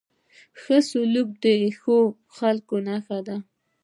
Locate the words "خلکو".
2.37-2.75